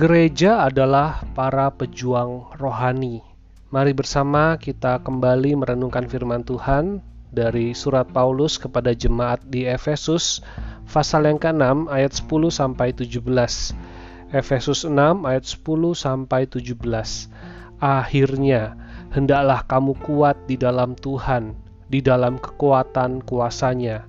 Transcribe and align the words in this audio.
Gereja 0.00 0.64
adalah 0.64 1.20
para 1.36 1.68
pejuang 1.68 2.56
rohani. 2.56 3.20
Mari 3.68 3.92
bersama 3.92 4.56
kita 4.56 4.96
kembali 5.04 5.60
merenungkan 5.60 6.08
firman 6.08 6.40
Tuhan 6.40 7.04
dari 7.28 7.76
surat 7.76 8.08
Paulus 8.08 8.56
kepada 8.56 8.96
jemaat 8.96 9.44
di 9.52 9.68
Efesus 9.68 10.40
pasal 10.88 11.28
yang 11.28 11.36
ke-6 11.36 11.92
ayat 11.92 12.16
10 12.16 12.32
sampai 12.48 12.96
17. 12.96 13.76
Efesus 14.32 14.88
6 14.88 14.96
ayat 15.28 15.44
10 15.44 15.68
sampai 15.92 16.48
17. 16.48 16.80
Akhirnya 17.84 18.80
hendaklah 19.12 19.68
kamu 19.68 20.00
kuat 20.00 20.40
di 20.48 20.56
dalam 20.56 20.96
Tuhan, 20.96 21.52
di 21.92 22.00
dalam 22.00 22.40
kekuatan 22.40 23.20
kuasanya 23.28 24.08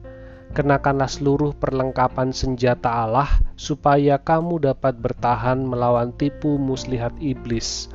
kenakanlah 0.52 1.08
seluruh 1.08 1.56
perlengkapan 1.56 2.36
senjata 2.36 2.92
Allah 2.92 3.28
supaya 3.56 4.20
kamu 4.20 4.60
dapat 4.60 5.00
bertahan 5.00 5.64
melawan 5.64 6.12
tipu 6.20 6.60
muslihat 6.60 7.16
iblis. 7.24 7.88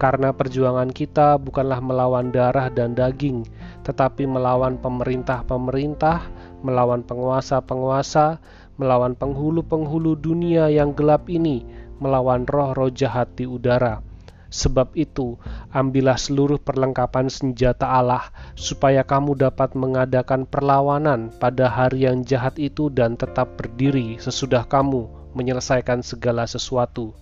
Karena 0.00 0.32
perjuangan 0.32 0.88
kita 0.94 1.36
bukanlah 1.36 1.82
melawan 1.82 2.30
darah 2.32 2.70
dan 2.70 2.94
daging, 2.94 3.44
tetapi 3.82 4.24
melawan 4.24 4.78
pemerintah-pemerintah, 4.80 6.22
melawan 6.62 7.02
penguasa-penguasa, 7.02 8.38
melawan 8.78 9.18
penghulu-penghulu 9.18 10.16
dunia 10.16 10.70
yang 10.70 10.94
gelap 10.94 11.26
ini, 11.26 11.66
melawan 11.98 12.46
roh-roh 12.46 12.94
jahat 12.94 13.26
di 13.34 13.44
udara. 13.44 14.07
Sebab 14.48 14.96
itu, 14.96 15.36
ambillah 15.76 16.16
seluruh 16.16 16.56
perlengkapan 16.56 17.28
senjata 17.28 17.84
Allah, 17.84 18.32
supaya 18.56 19.04
kamu 19.04 19.36
dapat 19.36 19.76
mengadakan 19.76 20.48
perlawanan 20.48 21.28
pada 21.36 21.68
hari 21.68 22.08
yang 22.08 22.24
jahat 22.24 22.56
itu 22.56 22.88
dan 22.88 23.20
tetap 23.20 23.60
berdiri 23.60 24.16
sesudah 24.16 24.64
kamu 24.64 25.04
menyelesaikan 25.36 26.00
segala 26.00 26.48
sesuatu. 26.48 27.12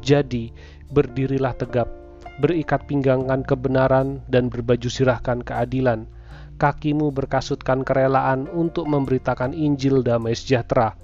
Jadi, 0.00 0.56
berdirilah 0.88 1.52
tegap, 1.52 1.92
berikat 2.40 2.88
pinggangan 2.88 3.44
kebenaran, 3.44 4.24
dan 4.32 4.48
berbaju 4.48 4.88
sirahkan 4.88 5.44
keadilan. 5.44 6.08
Kakimu 6.56 7.12
berkasutkan 7.12 7.84
kerelaan 7.84 8.48
untuk 8.48 8.88
memberitakan 8.88 9.52
Injil 9.52 10.00
damai 10.00 10.32
sejahtera. 10.32 10.96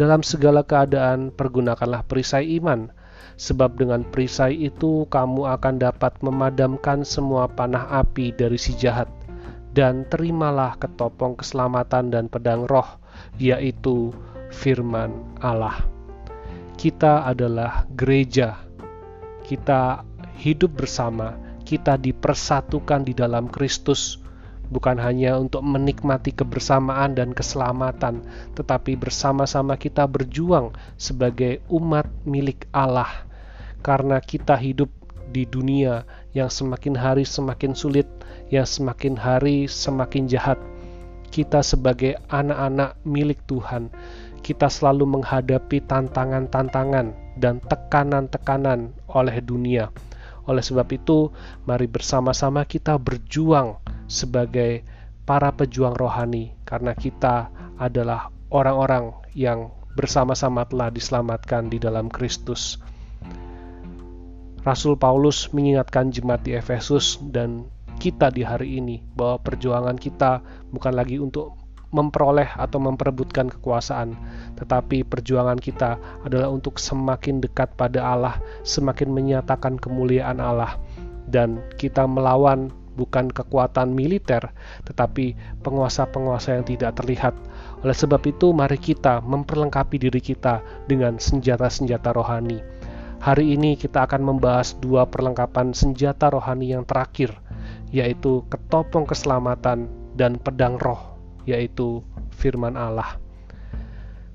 Dalam 0.00 0.24
segala 0.24 0.64
keadaan, 0.64 1.36
pergunakanlah 1.36 2.04
perisai 2.08 2.56
iman 2.56 2.88
sebab 3.36 3.76
dengan 3.76 4.02
perisai 4.02 4.54
itu 4.56 5.04
kamu 5.08 5.44
akan 5.58 5.74
dapat 5.76 6.16
memadamkan 6.24 7.04
semua 7.04 7.46
panah 7.48 7.88
api 8.00 8.32
dari 8.32 8.56
si 8.56 8.72
jahat. 8.76 9.08
Dan 9.76 10.08
terimalah 10.08 10.80
ketopong 10.80 11.36
keselamatan 11.36 12.08
dan 12.08 12.32
pedang 12.32 12.64
roh, 12.64 12.96
yaitu 13.36 14.08
firman 14.48 15.12
Allah. 15.44 15.84
Kita 16.80 17.28
adalah 17.28 17.84
gereja, 17.92 18.56
kita 19.44 20.00
hidup 20.40 20.80
bersama, 20.80 21.36
kita 21.64 22.00
dipersatukan 22.00 23.04
di 23.04 23.12
dalam 23.12 23.52
Kristus, 23.52 24.20
bukan 24.68 24.98
hanya 24.98 25.38
untuk 25.38 25.62
menikmati 25.62 26.34
kebersamaan 26.34 27.14
dan 27.14 27.30
keselamatan, 27.32 28.22
tetapi 28.58 28.98
bersama-sama 28.98 29.78
kita 29.78 30.06
berjuang 30.06 30.74
sebagai 30.98 31.62
umat 31.70 32.06
milik 32.26 32.66
Allah 32.74 33.26
karena 33.86 34.18
kita 34.18 34.58
hidup 34.58 34.90
di 35.30 35.46
dunia 35.46 36.06
yang 36.34 36.50
semakin 36.50 36.94
hari 36.98 37.22
semakin 37.26 37.74
sulit, 37.74 38.06
yang 38.50 38.66
semakin 38.66 39.14
hari 39.18 39.66
semakin 39.70 40.26
jahat. 40.30 40.58
Kita 41.30 41.60
sebagai 41.60 42.16
anak-anak 42.30 43.02
milik 43.02 43.42
Tuhan, 43.50 43.90
kita 44.40 44.70
selalu 44.70 45.18
menghadapi 45.18 45.82
tantangan-tantangan 45.84 47.36
dan 47.36 47.58
tekanan-tekanan 47.66 48.94
oleh 49.10 49.36
dunia. 49.42 49.90
Oleh 50.46 50.62
sebab 50.62 50.86
itu, 50.94 51.34
mari 51.66 51.90
bersama-sama 51.90 52.62
kita 52.62 52.94
berjuang 52.96 53.82
sebagai 54.06 54.82
para 55.26 55.50
pejuang 55.54 55.94
rohani, 55.94 56.54
karena 56.62 56.94
kita 56.94 57.50
adalah 57.78 58.30
orang-orang 58.50 59.12
yang 59.34 59.74
bersama-sama 59.98 60.64
telah 60.68 60.92
diselamatkan 60.92 61.66
di 61.72 61.82
dalam 61.82 62.06
Kristus. 62.12 62.78
Rasul 64.66 64.98
Paulus 64.98 65.50
mengingatkan 65.54 66.10
jemaat 66.10 66.42
di 66.42 66.58
Efesus 66.58 67.22
dan 67.30 67.70
kita 67.96 68.34
di 68.34 68.42
hari 68.42 68.82
ini 68.82 69.00
bahwa 69.14 69.40
perjuangan 69.40 69.96
kita 69.96 70.42
bukan 70.74 70.92
lagi 70.94 71.16
untuk 71.22 71.54
memperoleh 71.94 72.50
atau 72.58 72.82
memperebutkan 72.82 73.46
kekuasaan, 73.48 74.18
tetapi 74.58 75.06
perjuangan 75.06 75.56
kita 75.56 75.96
adalah 76.26 76.50
untuk 76.50 76.82
semakin 76.82 77.40
dekat 77.40 77.72
pada 77.78 78.04
Allah, 78.04 78.36
semakin 78.66 79.14
menyatakan 79.14 79.78
kemuliaan 79.78 80.42
Allah, 80.42 80.76
dan 81.30 81.62
kita 81.78 82.04
melawan 82.04 82.74
bukan 82.96 83.28
kekuatan 83.28 83.92
militer, 83.92 84.56
tetapi 84.88 85.36
penguasa-penguasa 85.60 86.56
yang 86.56 86.64
tidak 86.64 86.96
terlihat. 86.96 87.36
Oleh 87.84 87.94
sebab 87.94 88.24
itu, 88.24 88.56
mari 88.56 88.80
kita 88.80 89.20
memperlengkapi 89.20 90.00
diri 90.00 90.24
kita 90.24 90.64
dengan 90.88 91.20
senjata-senjata 91.20 92.16
rohani 92.16 92.86
Hari 93.16 93.56
ini 93.56 93.80
kita 93.80 94.04
akan 94.04 94.22
membahas 94.22 94.76
dua 94.76 95.08
perlengkapan 95.08 95.72
senjata 95.72 96.28
rohani 96.28 96.76
yang 96.76 96.84
terakhir, 96.84 97.32
yaitu 97.88 98.44
ketopong 98.52 99.08
keselamatan 99.08 99.88
dan 100.12 100.36
pedang 100.36 100.76
roh, 100.76 101.16
yaitu 101.48 102.04
firman 102.36 102.76
Allah. 102.76 103.16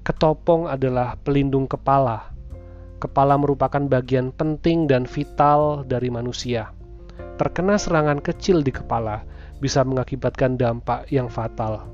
Ketopong 0.02 0.66
adalah 0.66 1.14
pelindung 1.22 1.70
kepala. 1.70 2.34
Kepala 2.98 3.38
merupakan 3.38 3.82
bagian 3.86 4.34
penting 4.34 4.90
dan 4.90 5.06
vital 5.06 5.86
dari 5.86 6.10
manusia. 6.10 6.74
Terkena 7.42 7.82
serangan 7.82 8.22
kecil 8.22 8.62
di 8.62 8.70
kepala 8.70 9.26
bisa 9.58 9.82
mengakibatkan 9.82 10.62
dampak 10.62 11.10
yang 11.10 11.26
fatal. 11.26 11.90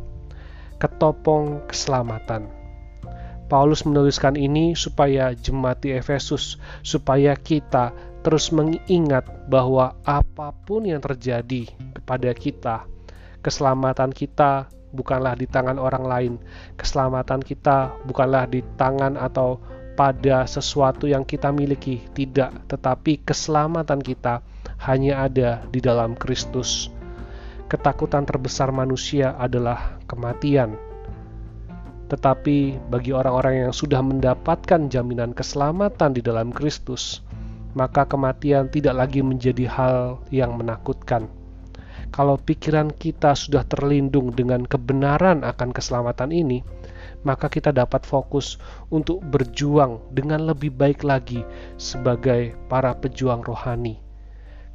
Ketopong 0.75 1.63
keselamatan 1.71 2.51
Paulus 3.47 3.87
menuliskan 3.87 4.35
ini 4.35 4.75
supaya 4.75 5.31
jemaat 5.31 5.79
di 5.79 5.95
Efesus, 5.95 6.59
supaya 6.83 7.31
kita 7.39 7.95
terus 8.27 8.51
mengingat 8.51 9.23
bahwa 9.47 9.95
apa 10.03 10.51
pun 10.67 10.83
yang 10.83 10.99
terjadi 10.99 11.63
kepada 11.95 12.35
kita, 12.35 12.83
keselamatan 13.39 14.11
kita 14.11 14.67
bukanlah 14.91 15.39
di 15.39 15.47
tangan 15.47 15.79
orang 15.79 16.03
lain, 16.03 16.33
keselamatan 16.75 17.39
kita 17.39 17.95
bukanlah 18.03 18.51
di 18.51 18.67
tangan 18.75 19.15
atau 19.15 19.63
pada 19.95 20.43
sesuatu 20.43 21.07
yang 21.07 21.23
kita 21.23 21.47
miliki, 21.55 22.03
tidak, 22.11 22.51
tetapi 22.67 23.23
keselamatan 23.23 24.03
kita 24.03 24.43
hanya 24.81 25.25
ada 25.25 25.65
di 25.69 25.81
dalam 25.81 26.13
Kristus. 26.13 26.89
Ketakutan 27.67 28.23
terbesar 28.23 28.71
manusia 28.71 29.35
adalah 29.35 29.99
kematian 30.07 30.87
tetapi 32.07 32.79
bagi 32.87 33.11
orang-orang 33.11 33.67
yang 33.67 33.73
sudah 33.75 33.99
mendapatkan 33.99 34.87
jaminan 34.87 35.35
keselamatan 35.35 36.15
di 36.15 36.23
dalam 36.23 36.55
Kristus, 36.55 37.19
maka 37.75 38.07
kematian 38.07 38.71
tidak 38.71 38.95
lagi 38.95 39.19
menjadi 39.19 39.67
hal 39.67 40.23
yang 40.31 40.55
menakutkan. 40.55 41.27
Kalau 42.15 42.39
pikiran 42.39 42.95
kita 42.95 43.35
sudah 43.35 43.67
terlindung 43.67 44.31
dengan 44.31 44.63
kebenaran 44.63 45.43
akan 45.43 45.75
keselamatan 45.75 46.31
ini, 46.31 46.63
maka 47.27 47.51
kita 47.51 47.75
dapat 47.75 48.07
fokus 48.07 48.55
untuk 48.87 49.19
berjuang 49.27 49.99
dengan 50.15 50.47
lebih 50.47 50.71
baik 50.71 51.03
lagi 51.03 51.43
sebagai 51.75 52.55
para 52.71 52.95
pejuang 52.95 53.43
rohani. 53.43 54.06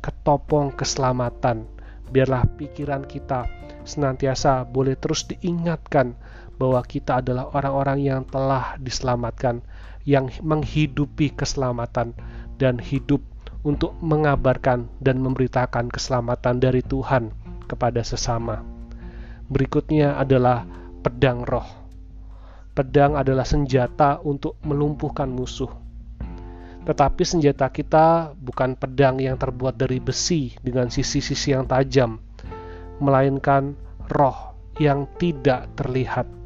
Ketopong 0.03 0.75
keselamatan, 0.75 1.65
biarlah 2.11 2.45
pikiran 2.59 3.07
kita 3.07 3.47
senantiasa 3.87 4.67
boleh 4.67 4.95
terus 4.99 5.27
diingatkan 5.27 6.15
bahwa 6.59 6.83
kita 6.87 7.19
adalah 7.19 7.51
orang-orang 7.55 7.99
yang 8.03 8.21
telah 8.27 8.79
diselamatkan, 8.79 9.63
yang 10.07 10.31
menghidupi 10.43 11.35
keselamatan 11.35 12.15
dan 12.59 12.79
hidup 12.79 13.23
untuk 13.63 13.95
mengabarkan 14.03 14.91
dan 14.99 15.23
memberitakan 15.23 15.87
keselamatan 15.91 16.59
dari 16.59 16.83
Tuhan 16.83 17.31
kepada 17.67 18.03
sesama. 18.03 18.63
Berikutnya 19.51 20.19
adalah 20.19 20.67
pedang 21.03 21.47
roh. 21.47 21.67
Pedang 22.73 23.19
adalah 23.19 23.45
senjata 23.45 24.23
untuk 24.23 24.59
melumpuhkan 24.65 25.29
musuh. 25.29 25.82
Tetapi 26.83 27.23
senjata 27.23 27.71
kita 27.71 28.35
bukan 28.35 28.75
pedang 28.75 29.23
yang 29.23 29.39
terbuat 29.39 29.79
dari 29.79 30.03
besi 30.03 30.51
dengan 30.59 30.91
sisi-sisi 30.91 31.55
yang 31.55 31.67
tajam, 31.71 32.19
melainkan 32.99 33.79
roh 34.11 34.55
yang 34.81 35.07
tidak 35.21 35.71
terlihat 35.79 36.43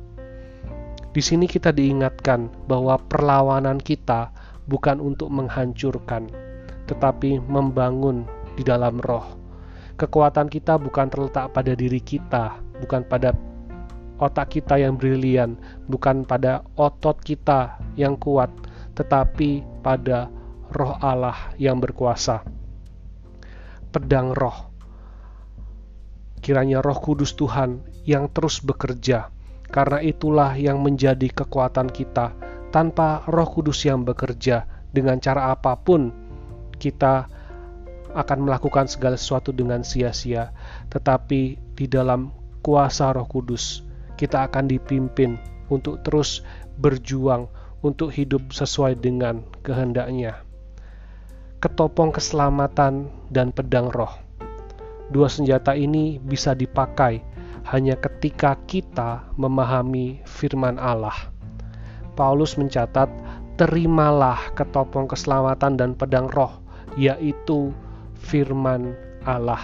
di 1.17 1.25
sini 1.25 1.49
kita 1.49 1.73
diingatkan 1.73 2.53
bahwa 2.69 3.01
perlawanan 3.01 3.81
kita 3.81 4.29
bukan 4.69 5.01
untuk 5.01 5.33
menghancurkan, 5.33 6.29
tetapi 6.85 7.41
membangun 7.41 8.29
di 8.53 8.61
dalam 8.61 9.01
roh. 9.01 9.25
Kekuatan 9.97 10.53
kita 10.53 10.77
bukan 10.77 11.09
terletak 11.09 11.57
pada 11.57 11.73
diri 11.73 12.05
kita, 12.05 12.61
bukan 12.85 13.01
pada 13.09 13.33
otak 14.21 14.61
kita 14.61 14.77
yang 14.77 15.01
brilian, 15.01 15.57
bukan 15.89 16.21
pada 16.29 16.61
otot 16.77 17.17
kita 17.25 17.81
yang 17.97 18.21
kuat, 18.21 18.53
tetapi 18.97 19.85
pada 19.85 20.33
roh 20.73 20.97
Allah 20.99 21.55
yang 21.61 21.79
berkuasa. 21.79 22.43
Pedang 23.93 24.33
roh. 24.33 24.73
Kiranya 26.41 26.81
roh 26.81 26.99
kudus 26.99 27.37
Tuhan 27.37 27.85
yang 28.09 28.33
terus 28.33 28.65
bekerja, 28.65 29.31
karena 29.69 30.01
itulah 30.01 30.57
yang 30.57 30.81
menjadi 30.81 31.29
kekuatan 31.31 31.93
kita. 31.93 32.33
Tanpa 32.73 33.25
roh 33.31 33.49
kudus 33.49 33.85
yang 33.87 34.03
bekerja, 34.03 34.65
dengan 34.91 35.21
cara 35.21 35.53
apa 35.53 35.77
pun, 35.77 36.13
kita 36.77 37.29
akan 38.17 38.49
melakukan 38.49 38.89
segala 38.89 39.21
sesuatu 39.21 39.53
dengan 39.53 39.85
sia-sia. 39.85 40.53
Tetapi 40.89 41.41
di 41.77 41.87
dalam 41.89 42.33
kuasa 42.65 43.13
roh 43.13 43.29
kudus, 43.29 43.85
kita 44.17 44.49
akan 44.49 44.71
dipimpin 44.71 45.37
untuk 45.69 46.01
terus 46.07 46.41
berjuang 46.79 47.49
untuk 47.87 48.11
hidup 48.11 48.51
sesuai 48.51 48.99
dengan 48.99 49.47
kehendaknya. 49.63 50.43
Ketopong 51.63 52.11
keselamatan 52.11 53.07
dan 53.31 53.55
pedang 53.55 53.89
roh. 53.95 54.11
Dua 55.15 55.31
senjata 55.31 55.79
ini 55.79 56.19
bisa 56.19 56.53
dipakai 56.59 57.23
hanya 57.71 57.95
ketika 57.99 58.59
kita 58.67 59.31
memahami 59.39 60.23
firman 60.27 60.79
Allah. 60.83 61.15
Paulus 62.19 62.59
mencatat, 62.59 63.07
"Terimalah 63.55 64.55
ketopong 64.59 65.07
keselamatan 65.07 65.79
dan 65.79 65.95
pedang 65.95 66.27
roh, 66.31 66.59
yaitu 66.99 67.71
firman 68.19 68.99
Allah." 69.23 69.63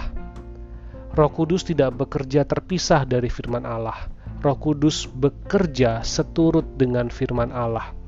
Roh 1.13 1.29
Kudus 1.29 1.69
tidak 1.69 2.01
bekerja 2.01 2.49
terpisah 2.49 3.05
dari 3.05 3.29
firman 3.29 3.69
Allah. 3.69 4.09
Roh 4.41 4.57
Kudus 4.57 5.05
bekerja 5.07 6.01
seturut 6.01 6.65
dengan 6.81 7.13
firman 7.13 7.53
Allah. 7.53 8.02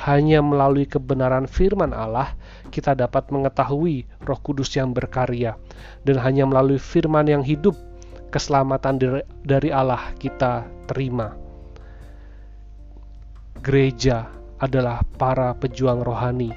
Hanya 0.00 0.40
melalui 0.40 0.88
kebenaran 0.88 1.44
firman 1.44 1.92
Allah, 1.92 2.32
kita 2.72 2.96
dapat 2.96 3.28
mengetahui 3.28 4.08
Roh 4.24 4.40
Kudus 4.40 4.72
yang 4.72 4.96
berkarya, 4.96 5.60
dan 6.08 6.16
hanya 6.24 6.48
melalui 6.48 6.80
firman 6.80 7.28
yang 7.28 7.44
hidup, 7.44 7.76
keselamatan 8.32 8.96
dari 9.44 9.68
Allah 9.68 10.16
kita 10.16 10.64
terima. 10.88 11.36
Gereja 13.60 14.32
adalah 14.56 15.04
para 15.20 15.52
pejuang 15.52 16.00
rohani. 16.00 16.48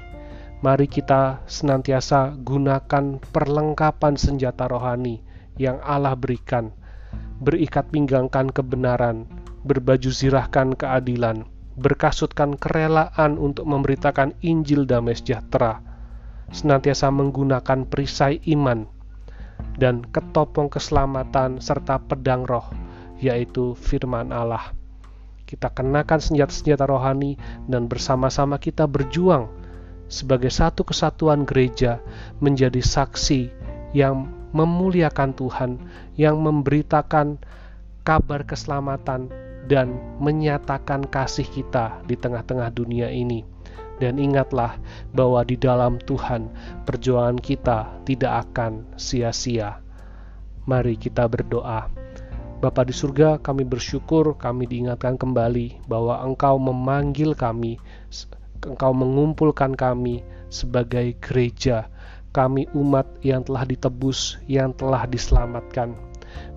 Mari 0.64 0.88
kita 0.88 1.44
senantiasa 1.44 2.32
gunakan 2.40 3.20
perlengkapan 3.28 4.16
senjata 4.16 4.64
rohani 4.64 5.20
yang 5.60 5.76
Allah 5.84 6.16
berikan 6.16 6.72
berikat 7.42 7.90
pinggangkan 7.90 8.50
kebenaran, 8.50 9.26
berbaju 9.66 10.10
zirahkan 10.10 10.72
keadilan, 10.78 11.46
berkasutkan 11.74 12.54
kerelaan 12.54 13.34
untuk 13.38 13.66
memberitakan 13.66 14.38
Injil 14.46 14.86
damai 14.86 15.18
sejahtera, 15.18 15.82
senantiasa 16.54 17.10
menggunakan 17.10 17.86
perisai 17.90 18.38
iman, 18.54 18.86
dan 19.78 20.06
ketopong 20.06 20.70
keselamatan 20.70 21.58
serta 21.58 21.98
pedang 21.98 22.46
roh, 22.46 22.70
yaitu 23.18 23.74
firman 23.74 24.30
Allah. 24.30 24.70
Kita 25.44 25.70
kenakan 25.70 26.18
senjata-senjata 26.22 26.88
rohani 26.88 27.36
dan 27.68 27.86
bersama-sama 27.86 28.56
kita 28.58 28.88
berjuang 28.88 29.50
sebagai 30.08 30.50
satu 30.50 30.86
kesatuan 30.86 31.44
gereja 31.44 32.00
menjadi 32.38 32.80
saksi 32.80 33.50
yang 33.92 34.30
memuliakan 34.54 35.34
Tuhan, 35.34 35.70
yang 36.14 36.38
memberitakan 36.38 37.42
kabar 38.06 38.46
keselamatan 38.46 39.26
dan 39.68 39.96
menyatakan 40.20 41.08
kasih 41.08 41.46
kita 41.48 42.00
di 42.04 42.16
tengah-tengah 42.16 42.68
dunia 42.72 43.08
ini. 43.08 43.44
Dan 44.02 44.18
ingatlah 44.18 44.74
bahwa 45.14 45.46
di 45.46 45.54
dalam 45.54 46.02
Tuhan 46.02 46.50
perjuangan 46.82 47.38
kita 47.38 48.02
tidak 48.02 48.50
akan 48.50 48.82
sia-sia. 48.98 49.78
Mari 50.66 50.98
kita 50.98 51.30
berdoa. 51.30 51.86
Bapa 52.58 52.82
di 52.82 52.96
surga, 52.96 53.38
kami 53.38 53.62
bersyukur 53.68 54.34
kami 54.40 54.64
diingatkan 54.66 55.14
kembali 55.20 55.84
bahwa 55.86 56.16
Engkau 56.24 56.56
memanggil 56.56 57.36
kami, 57.36 57.76
Engkau 58.64 58.96
mengumpulkan 58.96 59.76
kami 59.76 60.24
sebagai 60.48 61.14
gereja 61.20 61.92
kami 62.34 62.66
umat 62.74 63.06
yang 63.22 63.46
telah 63.46 63.62
ditebus, 63.62 64.42
yang 64.50 64.74
telah 64.74 65.06
diselamatkan. 65.06 65.94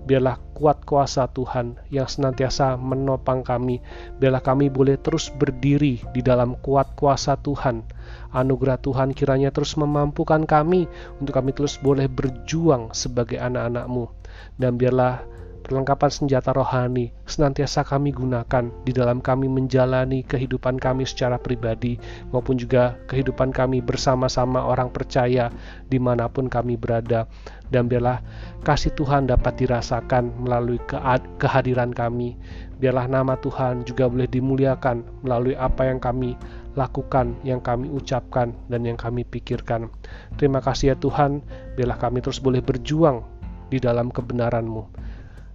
Biarlah 0.08 0.40
kuat 0.56 0.82
kuasa 0.88 1.28
Tuhan 1.30 1.76
yang 1.92 2.08
senantiasa 2.08 2.80
menopang 2.80 3.44
kami. 3.44 3.78
Biarlah 4.16 4.40
kami 4.40 4.72
boleh 4.72 4.96
terus 4.98 5.28
berdiri 5.28 6.00
di 6.16 6.20
dalam 6.24 6.56
kuat 6.64 6.96
kuasa 6.96 7.36
Tuhan. 7.40 7.84
Anugerah 8.32 8.80
Tuhan 8.80 9.12
kiranya 9.12 9.52
terus 9.52 9.76
memampukan 9.76 10.48
kami 10.48 10.88
untuk 11.20 11.36
kami 11.36 11.52
terus 11.52 11.76
boleh 11.78 12.08
berjuang 12.08 12.90
sebagai 12.96 13.36
anak-anakmu. 13.36 14.08
Dan 14.56 14.80
biarlah 14.80 15.38
perlengkapan 15.68 16.08
senjata 16.08 16.56
rohani 16.56 17.12
senantiasa 17.28 17.84
kami 17.84 18.16
gunakan 18.16 18.72
di 18.88 18.92
dalam 18.96 19.20
kami 19.20 19.52
menjalani 19.52 20.24
kehidupan 20.24 20.80
kami 20.80 21.04
secara 21.04 21.36
pribadi 21.36 22.00
maupun 22.32 22.56
juga 22.56 22.96
kehidupan 23.12 23.52
kami 23.52 23.84
bersama-sama 23.84 24.64
orang 24.64 24.88
percaya 24.88 25.52
di 25.92 26.00
mana 26.00 26.24
pun 26.32 26.48
kami 26.48 26.80
berada 26.80 27.28
dan 27.68 27.86
biarlah 27.86 28.24
kasih 28.64 28.92
Tuhan 28.96 29.28
dapat 29.28 29.60
dirasakan 29.60 30.44
melalui 30.44 30.80
kehadiran 31.38 31.92
kami 31.92 32.36
biarlah 32.78 33.10
nama 33.10 33.34
Tuhan 33.38 33.82
juga 33.82 34.06
boleh 34.06 34.30
dimuliakan 34.30 35.26
melalui 35.26 35.58
apa 35.58 35.90
yang 35.90 35.98
kami 35.98 36.38
lakukan, 36.78 37.34
yang 37.42 37.58
kami 37.58 37.90
ucapkan, 37.90 38.54
dan 38.70 38.86
yang 38.86 38.94
kami 38.94 39.26
pikirkan. 39.26 39.90
Terima 40.38 40.62
kasih 40.62 40.94
ya 40.94 40.96
Tuhan, 40.96 41.42
biarlah 41.74 41.98
kami 41.98 42.22
terus 42.22 42.38
boleh 42.38 42.62
berjuang 42.62 43.26
di 43.66 43.82
dalam 43.82 44.14
kebenaran-Mu. 44.14 44.86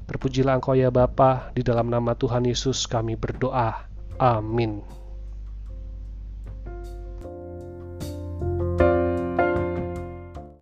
Terpujilah 0.03 0.59
Engkau 0.59 0.75
ya 0.75 0.91
Bapa, 0.91 1.55
di 1.55 1.63
dalam 1.63 1.87
nama 1.87 2.11
Tuhan 2.11 2.43
Yesus 2.43 2.91
kami 2.91 3.15
berdoa. 3.15 3.87
Amin. 4.19 5.02